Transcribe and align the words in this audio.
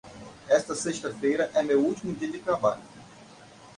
Esta 0.49 0.73
sexta-feira 0.73 1.51
é 1.53 1.61
meu 1.61 1.79
último 1.79 2.11
dia 2.15 2.27
de 2.31 2.39
trabalho. 2.39 2.81